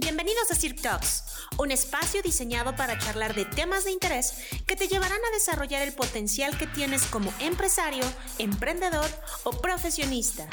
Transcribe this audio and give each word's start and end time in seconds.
Bienvenidos 0.00 0.48
a 0.52 0.54
Cirque 0.54 0.80
Talks, 0.80 1.24
un 1.58 1.72
espacio 1.72 2.22
diseñado 2.22 2.76
para 2.76 2.96
charlar 2.98 3.34
de 3.34 3.44
temas 3.44 3.82
de 3.82 3.90
interés 3.90 4.32
que 4.64 4.76
te 4.76 4.86
llevarán 4.86 5.18
a 5.18 5.34
desarrollar 5.34 5.82
el 5.82 5.92
potencial 5.92 6.56
que 6.56 6.68
tienes 6.68 7.02
como 7.06 7.34
empresario, 7.40 8.04
emprendedor 8.38 9.10
o 9.42 9.50
profesionista. 9.50 10.46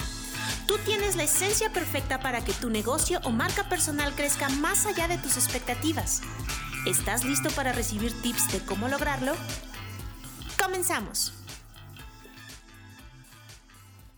Tú 0.67 0.79
tienes 0.79 1.15
la 1.15 1.25
esencia 1.25 1.71
perfecta 1.71 2.19
para 2.19 2.43
que 2.43 2.53
tu 2.53 2.71
negocio 2.71 3.19
o 3.23 3.29
marca 3.29 3.69
personal 3.69 4.15
crezca 4.15 4.49
más 4.49 4.87
allá 4.87 5.07
de 5.07 5.19
tus 5.19 5.37
expectativas. 5.37 6.21
¿Estás 6.87 7.23
listo 7.23 7.51
para 7.51 7.71
recibir 7.71 8.19
tips 8.23 8.51
de 8.51 8.65
cómo 8.65 8.87
lograrlo? 8.87 9.35
Comenzamos. 10.59 11.33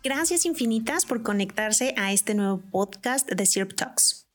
Gracias 0.03 0.45
infinitas 0.45 1.05
por 1.05 1.21
conectarse 1.21 1.93
a 1.97 2.13
este 2.13 2.33
nuevo 2.33 2.61
podcast 2.71 3.29
de 3.29 3.45
Syrup 3.45 3.75
Talks. 3.75 4.26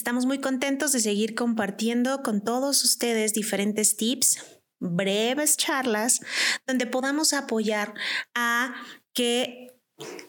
Estamos 0.00 0.24
muy 0.24 0.38
contentos 0.38 0.92
de 0.92 1.00
seguir 1.00 1.34
compartiendo 1.34 2.22
con 2.22 2.42
todos 2.42 2.84
ustedes 2.84 3.34
diferentes 3.34 3.98
tips, 3.98 4.38
breves 4.78 5.58
charlas, 5.58 6.20
donde 6.66 6.86
podamos 6.86 7.34
apoyar 7.34 7.92
a 8.34 8.72
que 9.12 9.78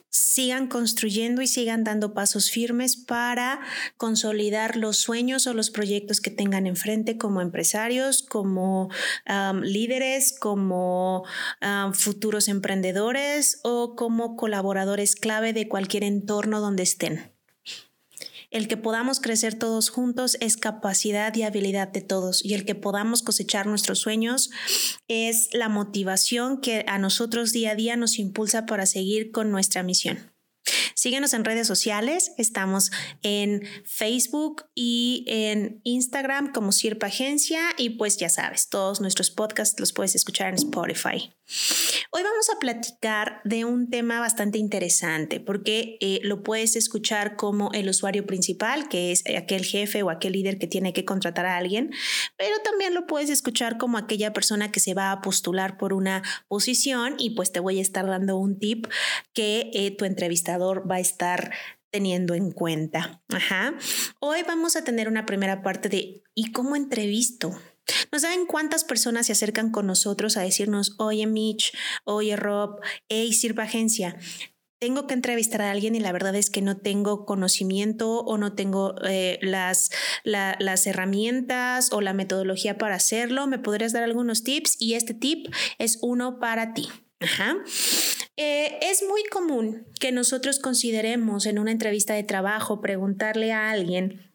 sigan 0.09 0.67
construyendo 0.67 1.41
y 1.41 1.47
sigan 1.47 1.85
dando 1.85 2.13
pasos 2.13 2.51
firmes 2.51 2.97
para 2.97 3.61
consolidar 3.95 4.75
los 4.75 4.97
sueños 4.97 5.47
o 5.47 5.53
los 5.53 5.71
proyectos 5.71 6.19
que 6.19 6.31
tengan 6.31 6.67
enfrente 6.67 7.17
como 7.17 7.39
empresarios, 7.39 8.23
como 8.23 8.89
líderes, 9.63 10.37
como 10.37 11.23
futuros 11.93 12.49
emprendedores 12.49 13.61
o 13.63 13.95
como 13.95 14.35
colaboradores 14.35 15.15
clave 15.15 15.53
de 15.53 15.69
cualquier 15.69 16.03
entorno 16.03 16.59
donde 16.59 16.83
estén. 16.83 17.31
El 18.51 18.67
que 18.67 18.75
podamos 18.75 19.21
crecer 19.21 19.55
todos 19.55 19.89
juntos 19.89 20.35
es 20.41 20.57
capacidad 20.57 21.33
y 21.35 21.43
habilidad 21.43 21.87
de 21.87 22.01
todos 22.01 22.43
y 22.43 22.53
el 22.53 22.65
que 22.65 22.75
podamos 22.75 23.23
cosechar 23.23 23.65
nuestros 23.65 23.99
sueños 23.99 24.51
es 25.07 25.47
la 25.53 25.69
motivación 25.69 26.59
que 26.59 26.83
a 26.87 26.99
nosotros 26.99 27.53
día 27.53 27.71
a 27.71 27.75
día 27.75 27.95
nos 27.95 28.19
impulsa 28.19 28.65
para 28.65 28.85
seguir 28.85 29.31
con 29.31 29.51
nuestra 29.51 29.83
misión. 29.83 30.31
Síguenos 30.95 31.33
en 31.33 31.45
redes 31.45 31.65
sociales, 31.65 32.33
estamos 32.37 32.91
en 33.23 33.63
Facebook 33.85 34.65
y 34.75 35.23
en 35.27 35.79
Instagram 35.83 36.51
como 36.51 36.73
Sirpa 36.73 37.07
Agencia 37.07 37.61
y 37.77 37.91
pues 37.91 38.17
ya 38.17 38.29
sabes, 38.29 38.69
todos 38.69 39.01
nuestros 39.01 39.31
podcasts 39.31 39.79
los 39.79 39.93
puedes 39.93 40.13
escuchar 40.13 40.49
en 40.49 40.55
Spotify. 40.55 41.33
Hoy 42.13 42.23
vamos 42.23 42.49
a 42.49 42.59
platicar 42.59 43.39
de 43.45 43.63
un 43.63 43.89
tema 43.89 44.19
bastante 44.19 44.57
interesante 44.57 45.39
porque 45.39 45.97
eh, 46.01 46.19
lo 46.23 46.43
puedes 46.43 46.75
escuchar 46.75 47.37
como 47.37 47.71
el 47.71 47.87
usuario 47.87 48.25
principal, 48.25 48.89
que 48.89 49.13
es 49.13 49.23
aquel 49.37 49.63
jefe 49.63 50.03
o 50.03 50.09
aquel 50.09 50.33
líder 50.33 50.57
que 50.57 50.67
tiene 50.67 50.91
que 50.91 51.05
contratar 51.05 51.45
a 51.45 51.55
alguien, 51.55 51.89
pero 52.35 52.57
también 52.65 52.93
lo 52.93 53.07
puedes 53.07 53.29
escuchar 53.29 53.77
como 53.77 53.97
aquella 53.97 54.33
persona 54.33 54.73
que 54.73 54.81
se 54.81 54.93
va 54.93 55.13
a 55.13 55.21
postular 55.21 55.77
por 55.77 55.93
una 55.93 56.21
posición 56.49 57.15
y 57.17 57.29
pues 57.29 57.53
te 57.53 57.61
voy 57.61 57.79
a 57.79 57.81
estar 57.81 58.05
dando 58.05 58.35
un 58.35 58.59
tip 58.59 58.87
que 59.31 59.71
eh, 59.73 59.95
tu 59.95 60.03
entrevistador 60.03 60.91
va 60.91 60.95
a 60.95 60.99
estar 60.99 61.53
teniendo 61.91 62.33
en 62.33 62.51
cuenta. 62.51 63.23
Ajá. 63.29 63.73
Hoy 64.19 64.39
vamos 64.45 64.75
a 64.75 64.83
tener 64.83 65.07
una 65.07 65.25
primera 65.25 65.61
parte 65.61 65.87
de 65.87 66.23
¿y 66.35 66.51
cómo 66.51 66.75
entrevisto? 66.75 67.57
¿No 68.11 68.19
saben 68.19 68.45
cuántas 68.45 68.83
personas 68.83 69.27
se 69.27 69.33
acercan 69.33 69.71
con 69.71 69.87
nosotros 69.87 70.37
a 70.37 70.41
decirnos, 70.41 70.95
oye 70.97 71.25
Mitch, 71.27 71.73
oye 72.05 72.35
Rob, 72.35 72.79
hey 73.09 73.33
Sirva 73.33 73.63
Agencia? 73.63 74.17
Tengo 74.79 75.05
que 75.05 75.13
entrevistar 75.13 75.61
a 75.61 75.69
alguien 75.69 75.93
y 75.93 75.99
la 75.99 76.11
verdad 76.11 76.35
es 76.35 76.49
que 76.49 76.63
no 76.63 76.77
tengo 76.77 77.27
conocimiento 77.27 78.21
o 78.21 78.39
no 78.39 78.53
tengo 78.53 78.95
eh, 79.07 79.37
las, 79.43 79.91
las 80.23 80.87
herramientas 80.87 81.93
o 81.93 82.01
la 82.01 82.13
metodología 82.13 82.79
para 82.79 82.95
hacerlo. 82.95 83.45
¿Me 83.45 83.59
podrías 83.59 83.93
dar 83.93 84.01
algunos 84.01 84.43
tips? 84.43 84.77
Y 84.79 84.95
este 84.95 85.13
tip 85.13 85.53
es 85.77 85.99
uno 86.01 86.39
para 86.39 86.73
ti. 86.73 86.89
Ajá. 87.19 87.57
Eh, 88.37 88.79
es 88.81 89.03
muy 89.07 89.23
común 89.25 89.85
que 89.99 90.11
nosotros 90.11 90.57
consideremos 90.57 91.45
en 91.45 91.59
una 91.59 91.69
entrevista 91.71 92.15
de 92.15 92.23
trabajo 92.23 92.81
preguntarle 92.81 93.51
a 93.51 93.69
alguien 93.69 94.30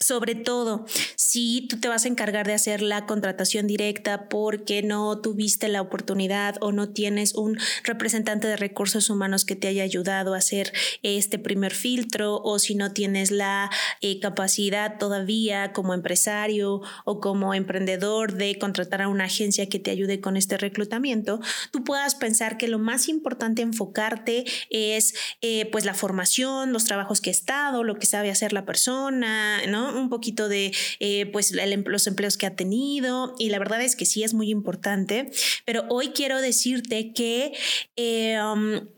sobre 0.00 0.34
todo, 0.34 0.84
si 1.14 1.68
tú 1.68 1.78
te 1.78 1.86
vas 1.86 2.04
a 2.04 2.08
encargar 2.08 2.46
de 2.46 2.54
hacer 2.54 2.82
la 2.82 3.06
contratación 3.06 3.68
directa 3.68 4.28
porque 4.28 4.82
no 4.82 5.20
tuviste 5.20 5.68
la 5.68 5.80
oportunidad 5.80 6.56
o 6.60 6.72
no 6.72 6.88
tienes 6.88 7.34
un 7.34 7.56
representante 7.84 8.48
de 8.48 8.56
recursos 8.56 9.10
humanos 9.10 9.44
que 9.44 9.54
te 9.54 9.68
haya 9.68 9.84
ayudado 9.84 10.34
a 10.34 10.38
hacer 10.38 10.72
este 11.02 11.38
primer 11.38 11.72
filtro 11.72 12.40
o 12.42 12.58
si 12.58 12.74
no 12.74 12.92
tienes 12.92 13.30
la 13.30 13.70
eh, 14.00 14.18
capacidad 14.18 14.98
todavía 14.98 15.72
como 15.72 15.94
empresario 15.94 16.80
o 17.04 17.20
como 17.20 17.54
emprendedor 17.54 18.34
de 18.34 18.58
contratar 18.58 19.02
a 19.02 19.08
una 19.08 19.24
agencia 19.24 19.68
que 19.68 19.78
te 19.78 19.92
ayude 19.92 20.20
con 20.20 20.36
este 20.36 20.56
reclutamiento, 20.56 21.40
tú 21.70 21.84
puedas 21.84 22.16
pensar 22.16 22.56
que 22.56 22.66
lo 22.66 22.80
más 22.80 23.08
importante 23.08 23.62
enfocarte 23.62 24.44
es 24.70 25.14
eh, 25.42 25.68
pues 25.70 25.84
la 25.84 25.94
formación, 25.94 26.72
los 26.72 26.86
trabajos 26.86 27.20
que 27.20 27.30
ha 27.30 27.32
estado, 27.32 27.84
lo 27.84 27.98
que 28.00 28.06
sabe 28.06 28.30
hacer 28.30 28.52
la 28.52 28.64
persona, 28.64 29.59
¿no? 29.68 29.98
Un 29.98 30.08
poquito 30.08 30.48
de, 30.48 30.72
eh, 30.98 31.26
pues, 31.26 31.52
los 31.52 32.06
empleos 32.06 32.36
que 32.36 32.46
ha 32.46 32.56
tenido 32.56 33.34
y 33.38 33.50
la 33.50 33.58
verdad 33.58 33.82
es 33.82 33.96
que 33.96 34.06
sí 34.06 34.22
es 34.22 34.34
muy 34.34 34.50
importante, 34.50 35.30
pero 35.64 35.84
hoy 35.88 36.08
quiero 36.08 36.40
decirte 36.40 37.12
que 37.12 37.52
eh, 37.96 38.38
um, 38.42 38.88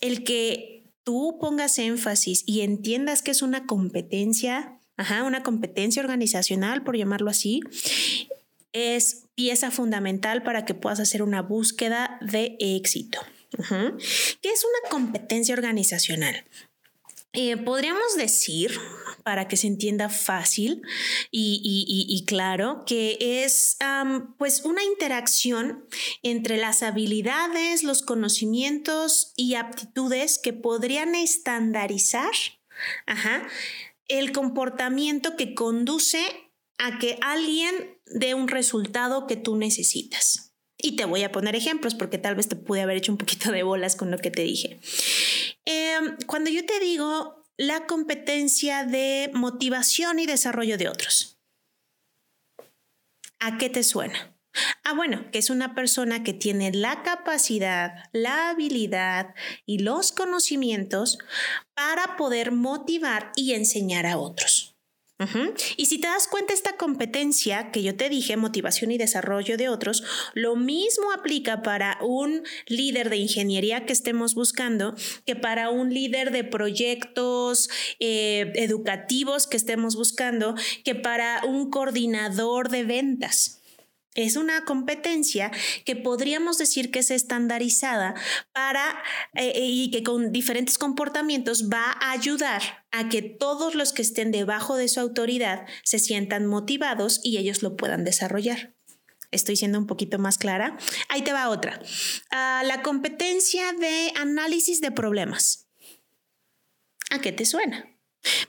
el 0.00 0.24
que 0.24 0.84
tú 1.04 1.38
pongas 1.40 1.78
énfasis 1.78 2.44
y 2.46 2.60
entiendas 2.60 3.22
que 3.22 3.30
es 3.30 3.42
una 3.42 3.66
competencia, 3.66 4.78
ajá, 4.96 5.24
una 5.24 5.42
competencia 5.42 6.02
organizacional, 6.02 6.84
por 6.84 6.96
llamarlo 6.96 7.30
así, 7.30 7.60
es 8.72 9.24
pieza 9.34 9.70
fundamental 9.70 10.42
para 10.42 10.64
que 10.64 10.74
puedas 10.74 11.00
hacer 11.00 11.22
una 11.22 11.42
búsqueda 11.42 12.18
de 12.20 12.56
éxito. 12.58 13.20
¿Qué 13.52 14.48
es 14.48 14.64
una 14.64 14.90
competencia 14.90 15.54
organizacional? 15.54 16.44
Eh, 17.34 17.56
podríamos 17.56 18.16
decir, 18.16 18.78
para 19.22 19.48
que 19.48 19.56
se 19.56 19.66
entienda 19.66 20.08
fácil 20.08 20.82
y, 21.30 22.24
claro, 22.26 22.84
que 22.86 23.16
es 23.44 23.76
pues 24.38 24.62
una 24.64 24.84
interacción 24.84 25.86
entre 26.22 26.56
las 26.56 26.82
habilidades, 26.82 27.82
los 27.82 28.02
conocimientos 28.02 29.32
y 29.36 29.54
aptitudes 29.54 30.38
que 30.38 30.52
podrían 30.52 31.14
estandarizar 31.14 32.32
el 34.08 34.32
comportamiento 34.32 35.36
que 35.36 35.54
conduce 35.54 36.24
a 36.78 36.98
que 36.98 37.18
alguien 37.22 37.74
dé 38.06 38.34
un 38.34 38.48
resultado 38.48 39.26
que 39.26 39.36
tú 39.36 39.56
necesitas. 39.56 40.52
Y 40.84 40.96
te 40.96 41.04
voy 41.04 41.22
a 41.22 41.30
poner 41.30 41.54
ejemplos 41.54 41.94
porque 41.94 42.18
tal 42.18 42.34
vez 42.34 42.48
te 42.48 42.56
pude 42.56 42.80
haber 42.80 42.96
hecho 42.96 43.12
un 43.12 43.18
poquito 43.18 43.52
de 43.52 43.62
bolas 43.62 43.94
con 43.94 44.10
lo 44.10 44.18
que 44.18 44.32
te 44.32 44.42
dije. 44.42 44.80
Em, 45.64 46.16
cuando 46.26 46.50
yo 46.50 46.64
te 46.66 46.80
digo 46.80 47.44
la 47.56 47.86
competencia 47.86 48.84
de 48.84 49.30
motivación 49.34 50.18
y 50.18 50.26
desarrollo 50.26 50.78
de 50.78 50.88
otros, 50.88 51.38
¿a 53.38 53.58
qué 53.58 53.70
te 53.70 53.82
suena? 53.82 54.36
Ah, 54.84 54.92
bueno, 54.94 55.30
que 55.30 55.38
es 55.38 55.48
una 55.48 55.74
persona 55.74 56.22
que 56.22 56.34
tiene 56.34 56.72
la 56.72 57.02
capacidad, 57.02 58.10
la 58.12 58.50
habilidad 58.50 59.34
y 59.64 59.78
los 59.78 60.12
conocimientos 60.12 61.18
para 61.74 62.16
poder 62.16 62.52
motivar 62.52 63.32
y 63.34 63.54
enseñar 63.54 64.06
a 64.06 64.18
otros. 64.18 64.61
Y 65.76 65.86
si 65.86 65.98
te 66.00 66.08
das 66.08 66.28
cuenta, 66.28 66.54
esta 66.54 66.76
competencia 66.76 67.70
que 67.70 67.82
yo 67.82 67.96
te 67.96 68.08
dije, 68.08 68.36
motivación 68.36 68.90
y 68.90 68.98
desarrollo 68.98 69.56
de 69.56 69.68
otros, 69.68 70.02
lo 70.34 70.56
mismo 70.56 71.12
aplica 71.12 71.62
para 71.62 71.98
un 72.00 72.42
líder 72.66 73.10
de 73.10 73.16
ingeniería 73.16 73.86
que 73.86 73.92
estemos 73.92 74.34
buscando 74.34 74.94
que 75.26 75.36
para 75.36 75.70
un 75.70 75.92
líder 75.92 76.30
de 76.32 76.44
proyectos 76.44 77.70
eh, 78.00 78.52
educativos 78.56 79.46
que 79.46 79.56
estemos 79.56 79.96
buscando, 79.96 80.54
que 80.84 80.94
para 80.94 81.42
un 81.44 81.70
coordinador 81.70 82.68
de 82.68 82.84
ventas. 82.84 83.61
Es 84.14 84.36
una 84.36 84.64
competencia 84.66 85.50
que 85.86 85.96
podríamos 85.96 86.58
decir 86.58 86.90
que 86.90 86.98
es 86.98 87.10
estandarizada 87.10 88.14
para 88.52 89.02
eh, 89.34 89.52
eh, 89.54 89.60
y 89.64 89.90
que 89.90 90.02
con 90.02 90.32
diferentes 90.32 90.76
comportamientos 90.76 91.70
va 91.70 91.96
a 91.98 92.10
ayudar 92.12 92.84
a 92.90 93.08
que 93.08 93.22
todos 93.22 93.74
los 93.74 93.94
que 93.94 94.02
estén 94.02 94.30
debajo 94.30 94.76
de 94.76 94.88
su 94.88 95.00
autoridad 95.00 95.66
se 95.82 95.98
sientan 95.98 96.46
motivados 96.46 97.20
y 97.22 97.38
ellos 97.38 97.62
lo 97.62 97.76
puedan 97.76 98.04
desarrollar. 98.04 98.74
Estoy 99.30 99.56
siendo 99.56 99.78
un 99.78 99.86
poquito 99.86 100.18
más 100.18 100.36
clara. 100.36 100.76
Ahí 101.08 101.22
te 101.22 101.32
va 101.32 101.48
otra. 101.48 101.80
Ah, 102.30 102.62
la 102.66 102.82
competencia 102.82 103.72
de 103.72 104.12
análisis 104.16 104.82
de 104.82 104.90
problemas. 104.90 105.68
¿A 107.10 107.18
qué 107.20 107.32
te 107.32 107.46
suena? 107.46 107.91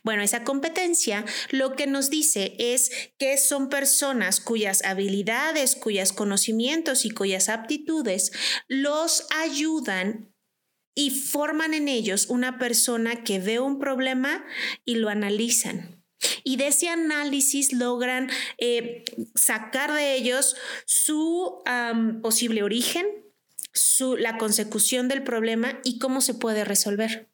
Bueno, 0.04 0.22
esa 0.22 0.44
competencia 0.44 1.26
lo 1.50 1.76
que 1.76 1.88
nos 1.88 2.10
dice 2.10 2.56
es 2.60 2.92
que 3.18 3.38
son 3.38 3.70
personas 3.70 4.40
cuyas 4.40 4.84
habilidades, 4.84 5.76
cuyos 5.76 6.14
conocimientos 6.14 7.06
y 7.06 7.12
cuyas 7.12 7.50
aptitudes 7.50 8.32
los 8.68 9.26
ayudan 9.32 10.34
y 10.96 11.10
forman 11.10 11.74
en 11.74 11.88
ellos 11.88 12.28
una 12.30 12.60
persona 12.60 13.24
que 13.24 13.40
ve 13.40 13.60
un 13.60 13.80
problema 13.80 14.46
y 14.86 14.96
lo 14.96 15.10
analizan 15.10 16.04
y 16.44 16.58
de 16.58 16.68
ese 16.68 16.90
análisis 16.90 17.74
logran 17.74 18.30
eh, 18.58 19.04
sacar 19.36 19.94
de 19.94 20.16
ellos 20.16 20.56
su 20.86 21.62
posible 22.22 22.64
origen, 22.64 23.06
su, 23.74 24.18
la 24.18 24.38
consecución 24.38 25.08
del 25.08 25.24
problema 25.24 25.80
y 25.84 26.00
cómo 26.00 26.22
se 26.22 26.34
puede 26.34 26.64
resolver. 26.64 27.30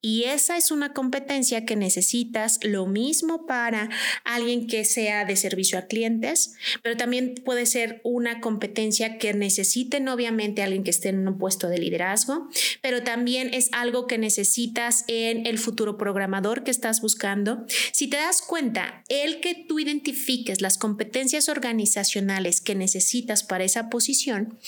Y 0.00 0.24
esa 0.24 0.56
es 0.56 0.70
una 0.70 0.92
competencia 0.92 1.64
que 1.64 1.76
necesitas, 1.76 2.58
lo 2.62 2.86
mismo 2.86 3.46
para 3.46 3.90
alguien 4.24 4.66
que 4.66 4.84
sea 4.84 5.24
de 5.24 5.36
servicio 5.36 5.78
a 5.78 5.86
clientes, 5.86 6.54
pero 6.82 6.96
también 6.96 7.34
puede 7.44 7.66
ser 7.66 8.00
una 8.04 8.40
competencia 8.40 9.18
que 9.18 9.34
necesiten 9.34 10.08
obviamente 10.08 10.62
alguien 10.62 10.84
que 10.84 10.90
esté 10.90 11.08
en 11.10 11.26
un 11.26 11.38
puesto 11.38 11.68
de 11.68 11.78
liderazgo, 11.78 12.48
pero 12.82 13.02
también 13.02 13.52
es 13.52 13.68
algo 13.72 14.06
que 14.06 14.18
necesitas 14.18 15.04
en 15.08 15.46
el 15.46 15.58
futuro 15.58 15.98
programador 15.98 16.64
que 16.64 16.70
estás 16.70 17.00
buscando. 17.00 17.64
Si 17.92 18.08
te 18.08 18.16
das 18.16 18.42
cuenta, 18.42 19.04
el 19.08 19.40
que 19.40 19.54
tú 19.54 19.78
identifiques 19.78 20.60
las 20.60 20.78
competencias 20.78 21.48
organizacionales 21.48 22.60
que 22.60 22.74
necesitas 22.74 23.42
para 23.42 23.64
esa 23.64 23.88
posición 23.90 24.58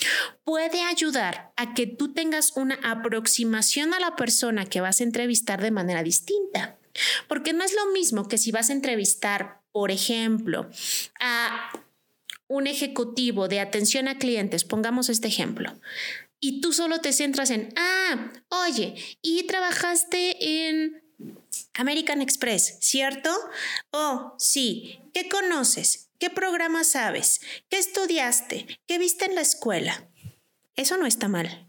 puede 0.50 0.82
ayudar 0.82 1.52
a 1.54 1.74
que 1.74 1.86
tú 1.86 2.12
tengas 2.12 2.56
una 2.56 2.74
aproximación 2.82 3.94
a 3.94 4.00
la 4.00 4.16
persona 4.16 4.66
que 4.66 4.80
vas 4.80 4.98
a 4.98 5.04
entrevistar 5.04 5.62
de 5.62 5.70
manera 5.70 6.02
distinta. 6.02 6.76
Porque 7.28 7.52
no 7.52 7.62
es 7.62 7.72
lo 7.72 7.92
mismo 7.92 8.26
que 8.26 8.36
si 8.36 8.50
vas 8.50 8.68
a 8.68 8.72
entrevistar, 8.72 9.60
por 9.70 9.92
ejemplo, 9.92 10.68
a 11.20 11.70
un 12.48 12.66
ejecutivo 12.66 13.46
de 13.46 13.60
atención 13.60 14.08
a 14.08 14.18
clientes, 14.18 14.64
pongamos 14.64 15.08
este 15.08 15.28
ejemplo, 15.28 15.80
y 16.40 16.60
tú 16.60 16.72
solo 16.72 17.00
te 17.00 17.12
centras 17.12 17.50
en, 17.50 17.72
ah, 17.76 18.32
oye, 18.48 18.96
y 19.22 19.44
trabajaste 19.44 20.66
en 20.66 21.00
American 21.74 22.22
Express, 22.22 22.76
¿cierto? 22.80 23.30
Oh, 23.92 24.34
sí, 24.36 24.98
¿qué 25.14 25.28
conoces? 25.28 26.08
¿Qué 26.18 26.28
programa 26.28 26.82
sabes? 26.82 27.40
¿Qué 27.68 27.78
estudiaste? 27.78 28.66
¿Qué 28.88 28.98
viste 28.98 29.26
en 29.26 29.36
la 29.36 29.42
escuela? 29.42 30.10
Eso 30.80 30.96
no 30.96 31.04
está 31.04 31.28
mal. 31.28 31.66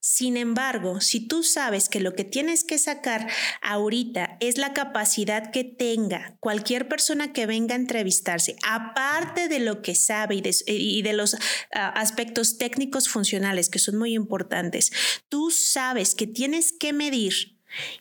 Sin 0.00 0.36
embargo, 0.36 1.00
si 1.00 1.28
tú 1.28 1.44
sabes 1.44 1.88
que 1.88 2.00
lo 2.00 2.14
que 2.16 2.24
tienes 2.24 2.64
que 2.64 2.76
sacar 2.76 3.30
ahorita 3.62 4.36
es 4.40 4.58
la 4.58 4.72
capacidad 4.72 5.52
que 5.52 5.62
tenga 5.62 6.36
cualquier 6.40 6.88
persona 6.88 7.32
que 7.32 7.46
venga 7.46 7.76
a 7.76 7.78
entrevistarse, 7.78 8.56
aparte 8.66 9.46
de 9.46 9.60
lo 9.60 9.80
que 9.80 9.94
sabe 9.94 10.42
y 10.66 11.02
de, 11.02 11.12
los 11.12 11.36
ah, 11.72 11.90
aspectos 11.90 12.58
técnicos 12.58 13.08
funcionales 13.08 13.70
que 13.70 13.78
son 13.78 13.96
muy 13.96 14.14
importantes, 14.14 14.90
tú 15.28 15.52
sabes 15.52 16.16
que 16.16 16.26
tienes 16.26 16.72
que 16.72 16.92
medir 16.92 17.59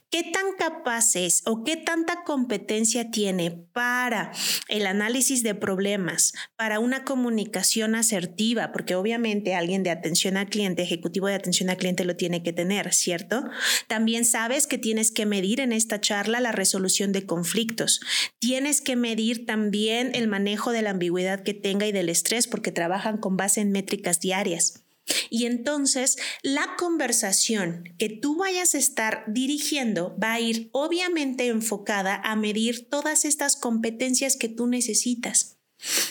¿Qué 0.09 0.23
tan 0.23 0.53
capaz 0.57 1.15
es 1.15 1.43
o 1.45 1.63
qué 1.63 1.77
tanta 1.77 2.23
competencia 2.23 3.11
tiene 3.11 3.51
para 3.51 4.31
el 4.67 4.87
análisis 4.87 5.43
de 5.43 5.53
problemas, 5.53 6.33
para 6.55 6.79
una 6.79 7.03
comunicación 7.03 7.93
asertiva? 7.93 8.71
Porque 8.71 8.95
obviamente 8.95 9.53
alguien 9.53 9.83
de 9.83 9.91
atención 9.91 10.35
al 10.35 10.49
cliente, 10.49 10.81
ejecutivo 10.81 11.27
de 11.27 11.35
atención 11.35 11.69
al 11.69 11.77
cliente 11.77 12.05
lo 12.05 12.15
tiene 12.15 12.41
que 12.41 12.53
tener, 12.53 12.91
¿cierto? 12.93 13.43
También 13.87 14.25
sabes 14.25 14.65
que 14.65 14.79
tienes 14.79 15.11
que 15.11 15.27
medir 15.27 15.59
en 15.59 15.73
esta 15.73 16.01
charla 16.01 16.39
la 16.39 16.51
resolución 16.51 17.11
de 17.11 17.27
conflictos. 17.27 18.01
Tienes 18.39 18.81
que 18.81 18.95
medir 18.95 19.45
también 19.45 20.11
el 20.15 20.27
manejo 20.27 20.71
de 20.71 20.81
la 20.81 20.89
ambigüedad 20.89 21.43
que 21.43 21.53
tenga 21.53 21.85
y 21.85 21.91
del 21.91 22.09
estrés 22.09 22.47
porque 22.47 22.71
trabajan 22.71 23.17
con 23.17 23.37
base 23.37 23.61
en 23.61 23.71
métricas 23.71 24.19
diarias. 24.19 24.85
Y 25.29 25.45
entonces 25.45 26.17
la 26.41 26.75
conversación 26.77 27.83
que 27.97 28.09
tú 28.09 28.37
vayas 28.37 28.75
a 28.75 28.77
estar 28.77 29.23
dirigiendo 29.27 30.17
va 30.21 30.33
a 30.33 30.39
ir 30.39 30.69
obviamente 30.71 31.47
enfocada 31.47 32.15
a 32.23 32.35
medir 32.35 32.89
todas 32.89 33.25
estas 33.25 33.55
competencias 33.55 34.35
que 34.35 34.49
tú 34.49 34.67
necesitas. 34.67 35.58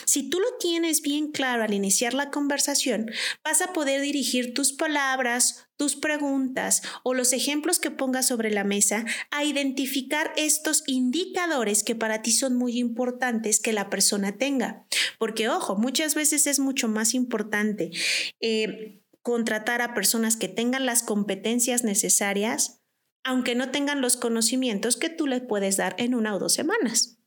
Si 0.05 0.29
tú 0.29 0.39
lo 0.39 0.57
tienes 0.59 1.01
bien 1.01 1.31
claro 1.31 1.63
al 1.63 1.73
iniciar 1.73 2.13
la 2.13 2.31
conversación, 2.31 3.11
vas 3.43 3.61
a 3.61 3.71
poder 3.73 4.01
dirigir 4.01 4.53
tus 4.53 4.73
palabras, 4.73 5.67
tus 5.77 5.95
preguntas 5.95 6.81
o 7.03 7.13
los 7.13 7.33
ejemplos 7.33 7.79
que 7.79 7.91
pongas 7.91 8.27
sobre 8.27 8.49
la 8.49 8.63
mesa 8.63 9.05
a 9.29 9.43
identificar 9.43 10.33
estos 10.35 10.83
indicadores 10.87 11.83
que 11.83 11.95
para 11.95 12.21
ti 12.21 12.31
son 12.31 12.55
muy 12.55 12.79
importantes 12.79 13.59
que 13.59 13.73
la 13.73 13.89
persona 13.89 14.37
tenga. 14.37 14.85
Porque, 15.19 15.49
ojo, 15.49 15.75
muchas 15.75 16.15
veces 16.15 16.47
es 16.47 16.59
mucho 16.59 16.87
más 16.87 17.13
importante 17.13 17.91
eh, 18.41 19.03
contratar 19.21 19.81
a 19.81 19.93
personas 19.93 20.35
que 20.35 20.47
tengan 20.47 20.87
las 20.87 21.03
competencias 21.03 21.83
necesarias, 21.83 22.81
aunque 23.23 23.53
no 23.53 23.69
tengan 23.69 24.01
los 24.01 24.17
conocimientos 24.17 24.97
que 24.97 25.09
tú 25.09 25.27
les 25.27 25.41
puedes 25.41 25.77
dar 25.77 25.95
en 25.99 26.15
una 26.15 26.35
o 26.35 26.39
dos 26.39 26.53
semanas. 26.53 27.18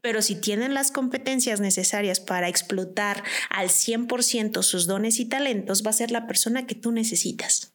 Pero 0.00 0.22
si 0.22 0.34
tienen 0.34 0.74
las 0.74 0.90
competencias 0.90 1.60
necesarias 1.60 2.20
para 2.20 2.48
explotar 2.48 3.22
al 3.50 3.68
100% 3.68 4.62
sus 4.62 4.86
dones 4.86 5.20
y 5.20 5.26
talentos, 5.26 5.84
va 5.84 5.90
a 5.90 5.94
ser 5.94 6.10
la 6.10 6.26
persona 6.26 6.66
que 6.66 6.74
tú 6.74 6.92
necesitas. 6.92 7.74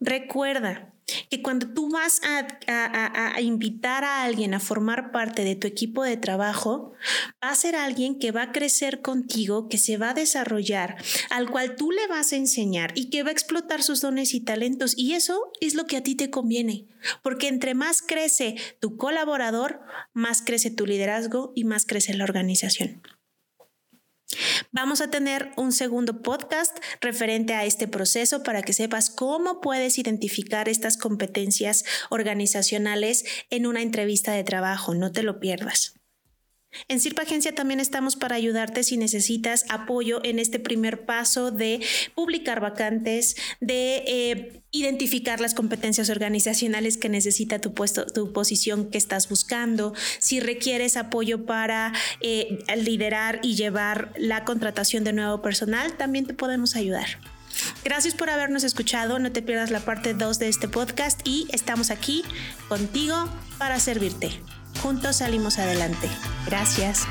Recuerda 0.00 0.94
que 1.30 1.42
cuando 1.42 1.68
tú 1.68 1.88
vas 1.88 2.20
a, 2.24 3.40
invitar 3.40 4.02
a 4.02 4.24
alguien 4.24 4.52
a 4.52 4.60
formar 4.60 5.12
parte 5.12 5.44
de 5.44 5.54
tu 5.54 5.68
equipo 5.68 6.02
de 6.02 6.16
trabajo, 6.16 6.92
va 7.42 7.50
a 7.50 7.54
ser 7.54 7.76
alguien 7.76 8.18
que 8.18 8.32
va 8.32 8.42
a 8.42 8.52
crecer 8.52 9.00
contigo, 9.00 9.68
que 9.68 9.78
se 9.78 9.96
va 9.96 10.10
a 10.10 10.14
desarrollar, 10.14 10.96
al 11.30 11.48
cual 11.48 11.76
tú 11.76 11.92
le 11.92 12.06
vas 12.08 12.32
a 12.32 12.36
enseñar 12.36 12.92
y 12.96 13.10
que 13.10 13.22
va 13.22 13.28
a 13.28 13.32
explotar 13.32 13.84
sus 13.84 14.00
dones 14.00 14.34
y 14.34 14.40
talentos. 14.40 14.98
Y 14.98 15.14
eso 15.14 15.52
es 15.60 15.74
lo 15.74 15.86
que 15.86 15.96
a 15.96 16.02
ti 16.02 16.16
te 16.16 16.30
conviene, 16.30 16.86
porque 17.22 17.46
entre 17.46 17.74
más 17.74 18.02
crece 18.02 18.56
tu 18.80 18.96
colaborador, 18.96 19.82
más 20.12 20.42
crece 20.42 20.72
tu 20.72 20.84
liderazgo 20.84 21.52
y 21.54 21.62
más 21.62 21.86
crece 21.86 22.12
la 22.14 22.24
organización. 22.24 23.00
Vamos 24.72 25.00
a 25.00 25.10
tener 25.10 25.50
un 25.56 25.72
segundo 25.72 26.22
podcast 26.22 26.78
referente 27.00 27.54
a 27.54 27.64
este 27.64 27.88
proceso 27.88 28.42
para 28.42 28.62
que 28.62 28.72
sepas 28.72 29.10
cómo 29.10 29.60
puedes 29.60 29.98
identificar 29.98 30.68
estas 30.68 30.96
competencias 30.96 31.84
organizacionales 32.10 33.24
en 33.50 33.66
una 33.66 33.82
entrevista 33.82 34.32
de 34.32 34.44
trabajo. 34.44 34.94
No 34.94 35.12
te 35.12 35.22
lo 35.22 35.40
pierdas. 35.40 35.99
En 36.88 37.00
Sirpa 37.00 37.22
Agencia 37.22 37.54
también 37.54 37.80
estamos 37.80 38.16
para 38.16 38.36
ayudarte 38.36 38.84
si 38.84 38.96
necesitas 38.96 39.64
apoyo 39.68 40.20
en 40.24 40.38
este 40.38 40.60
primer 40.60 41.04
paso 41.04 41.50
de 41.50 41.80
publicar 42.14 42.60
vacantes, 42.60 43.36
de 43.60 44.04
eh, 44.06 44.62
identificar 44.70 45.40
las 45.40 45.54
competencias 45.54 46.10
organizacionales 46.10 46.96
que 46.96 47.08
necesita 47.08 47.60
tu 47.60 47.74
puesto, 47.74 48.06
tu 48.06 48.32
posición 48.32 48.88
que 48.90 48.98
estás 48.98 49.28
buscando, 49.28 49.94
si 50.18 50.38
requieres 50.38 50.96
apoyo 50.96 51.44
para 51.44 51.92
eh, 52.20 52.58
liderar 52.76 53.40
y 53.42 53.56
llevar 53.56 54.12
la 54.16 54.44
contratación 54.44 55.02
de 55.02 55.12
nuevo 55.12 55.42
personal, 55.42 55.96
también 55.96 56.26
te 56.26 56.34
podemos 56.34 56.76
ayudar. 56.76 57.18
Gracias 57.84 58.14
por 58.14 58.30
habernos 58.30 58.62
escuchado, 58.62 59.18
no 59.18 59.32
te 59.32 59.42
pierdas 59.42 59.70
la 59.70 59.80
parte 59.80 60.14
2 60.14 60.38
de 60.38 60.48
este 60.48 60.68
podcast 60.68 61.20
y 61.24 61.48
estamos 61.52 61.90
aquí 61.90 62.22
contigo 62.68 63.28
para 63.58 63.80
servirte. 63.80 64.30
Juntos 64.82 65.16
salimos 65.16 65.58
adelante. 65.58 66.08
Gracias. 66.46 67.06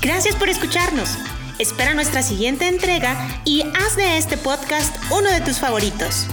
Gracias 0.00 0.36
por 0.36 0.48
escucharnos. 0.48 1.16
Espera 1.58 1.94
nuestra 1.94 2.22
siguiente 2.22 2.68
entrega 2.68 3.16
y 3.44 3.62
haz 3.62 3.96
de 3.96 4.18
este 4.18 4.36
podcast 4.36 4.94
uno 5.10 5.30
de 5.30 5.40
tus 5.40 5.58
favoritos. 5.58 6.26